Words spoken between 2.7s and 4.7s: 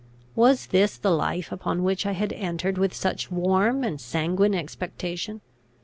with such warm and sanguine